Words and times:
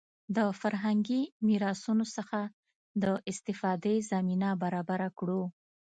د 0.35 0.37
فرهنګي 0.59 1.21
میراثونو 1.47 2.05
څخه 2.15 2.39
د 3.03 3.05
استفادې 3.31 3.95
زمینه 4.11 4.49
برابره 4.63 5.07
کړو. 5.17 5.41